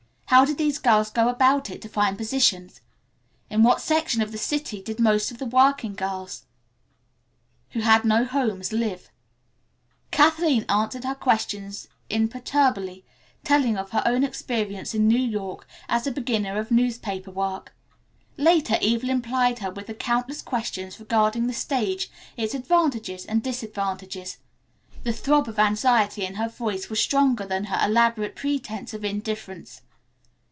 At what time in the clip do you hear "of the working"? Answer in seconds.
5.29-5.93